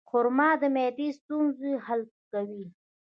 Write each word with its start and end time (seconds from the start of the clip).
خرما 0.09 0.49
د 0.61 0.63
معدې 0.75 1.07
د 1.13 1.15
ستونزو 1.19 1.71
حل 1.85 2.01
کوي. 2.31 2.65